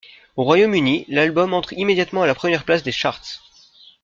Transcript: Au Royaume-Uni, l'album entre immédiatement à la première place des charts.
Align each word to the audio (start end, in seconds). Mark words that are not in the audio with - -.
Au 0.35 0.43
Royaume-Uni, 0.45 1.05
l'album 1.09 1.53
entre 1.53 1.73
immédiatement 1.73 2.23
à 2.23 2.25
la 2.25 2.33
première 2.33 2.63
place 2.65 2.81
des 2.81 2.91
charts. 2.91 3.21